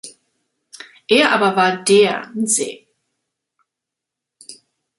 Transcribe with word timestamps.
Er 1.07 1.31
aber 1.31 1.55
war 1.55 1.77
"der" 1.83 2.31
„Mzee“. 2.33 2.87